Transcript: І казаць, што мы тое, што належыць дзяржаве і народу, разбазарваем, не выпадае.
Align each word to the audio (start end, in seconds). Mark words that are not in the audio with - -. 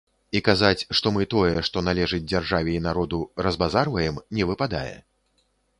І 0.37 0.39
казаць, 0.47 0.85
што 0.99 1.11
мы 1.17 1.27
тое, 1.33 1.51
што 1.69 1.83
належыць 1.89 2.23
дзяржаве 2.31 2.71
і 2.79 2.83
народу, 2.89 3.23
разбазарваем, 3.49 4.21
не 4.39 4.43
выпадае. 4.53 4.95